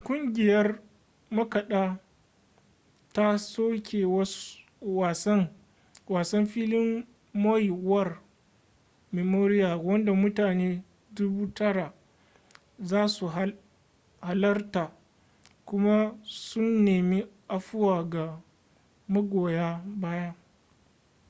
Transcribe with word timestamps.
ƙungiyar 0.03 0.79
makaɗa 1.29 1.99
ta 3.13 3.37
soke 3.37 4.05
wasan 6.09 6.45
filin 6.47 7.07
maui 7.33 7.69
war 7.71 8.21
memorial 9.11 9.79
wanda 9.81 10.11
mutane 10.13 10.83
9,000 11.15 11.93
za 12.79 13.07
su 13.07 13.27
halarta 14.21 14.91
kuma 15.65 16.17
sun 16.23 16.83
nemi 16.85 17.27
afuwa 17.47 18.03
ga 18.09 18.41
magoya 19.07 19.83
baya 19.85 20.35